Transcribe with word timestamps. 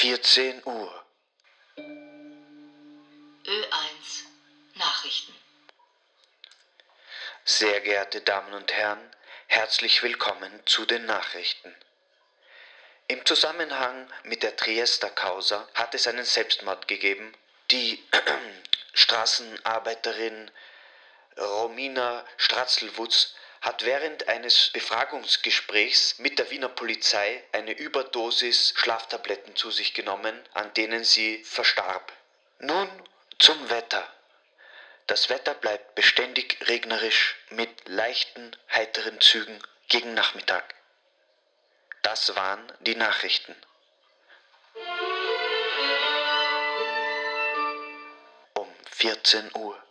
14 0.00 0.62
Uhr. 0.64 1.04
Ö1 1.76 1.82
Nachrichten. 4.76 5.34
Sehr 7.44 7.80
geehrte 7.80 8.20
Damen 8.20 8.54
und 8.54 8.72
Herren, 8.72 9.00
herzlich 9.48 10.04
willkommen 10.04 10.62
zu 10.66 10.86
den 10.86 11.04
Nachrichten. 11.04 11.74
Im 13.08 13.26
Zusammenhang 13.26 14.08
mit 14.22 14.44
der 14.44 14.56
Triester 14.56 15.10
Causa 15.10 15.68
hat 15.74 15.96
es 15.96 16.06
einen 16.06 16.24
Selbstmord 16.24 16.86
gegeben. 16.86 17.32
Die 17.72 18.00
Straßenarbeiterin 18.92 20.48
Romina 21.36 22.24
Stratzelwutz 22.36 23.34
hat 23.60 23.84
während 23.84 24.28
eines 24.28 24.70
Befragungsgesprächs 24.70 26.18
mit 26.18 26.38
der 26.38 26.50
Wiener 26.50 26.68
Polizei 26.68 27.42
eine 27.52 27.72
Überdosis 27.72 28.74
Schlaftabletten 28.76 29.56
zu 29.56 29.70
sich 29.70 29.94
genommen, 29.94 30.38
an 30.54 30.72
denen 30.74 31.04
sie 31.04 31.42
verstarb. 31.44 32.12
Nun 32.60 32.88
zum 33.38 33.70
Wetter. 33.70 34.06
Das 35.06 35.30
Wetter 35.30 35.54
bleibt 35.54 35.94
beständig 35.94 36.58
regnerisch 36.68 37.36
mit 37.50 37.88
leichten, 37.88 38.54
heiteren 38.70 39.20
Zügen 39.20 39.58
gegen 39.88 40.14
Nachmittag. 40.14 40.74
Das 42.02 42.36
waren 42.36 42.72
die 42.80 42.94
Nachrichten. 42.94 43.56
Um 48.54 48.68
14 48.92 49.50
Uhr. 49.54 49.87